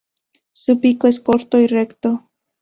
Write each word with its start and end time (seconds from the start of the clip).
Su 0.53 0.79
pico 0.79 1.05
es 1.07 1.19
corto 1.19 1.59
y 1.59 1.67
recto. 1.67 2.27